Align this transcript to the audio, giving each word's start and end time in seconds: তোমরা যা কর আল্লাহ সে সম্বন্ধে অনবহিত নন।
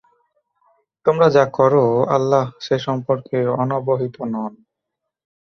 তোমরা 1.05 1.27
যা 1.29 1.43
কর 1.51 1.73
আল্লাহ 2.09 2.45
সে 2.59 2.75
সম্বন্ধে 2.79 3.39
অনবহিত 3.61 4.15
নন। 4.33 4.53